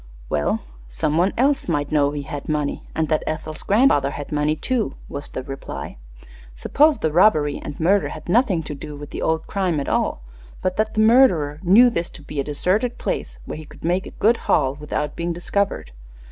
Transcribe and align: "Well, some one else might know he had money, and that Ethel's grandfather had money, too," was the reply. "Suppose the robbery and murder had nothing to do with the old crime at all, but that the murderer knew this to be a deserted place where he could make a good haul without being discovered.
"Well, 0.29 0.61
some 0.87 1.15
one 1.15 1.31
else 1.37 1.67
might 1.67 1.91
know 1.91 2.09
he 2.09 2.23
had 2.23 2.49
money, 2.49 2.89
and 2.95 3.07
that 3.09 3.21
Ethel's 3.27 3.61
grandfather 3.61 4.09
had 4.09 4.31
money, 4.31 4.55
too," 4.55 4.95
was 5.07 5.29
the 5.29 5.43
reply. 5.43 5.97
"Suppose 6.55 6.97
the 6.97 7.11
robbery 7.11 7.61
and 7.63 7.79
murder 7.79 8.09
had 8.09 8.27
nothing 8.27 8.63
to 8.63 8.73
do 8.73 8.95
with 8.95 9.11
the 9.11 9.21
old 9.21 9.45
crime 9.45 9.79
at 9.79 9.87
all, 9.87 10.23
but 10.63 10.75
that 10.77 10.95
the 10.95 11.01
murderer 11.01 11.59
knew 11.61 11.91
this 11.91 12.09
to 12.17 12.23
be 12.23 12.39
a 12.39 12.43
deserted 12.43 12.97
place 12.97 13.37
where 13.45 13.57
he 13.59 13.65
could 13.67 13.83
make 13.83 14.07
a 14.07 14.17
good 14.17 14.37
haul 14.37 14.73
without 14.73 15.15
being 15.15 15.33
discovered. 15.33 15.91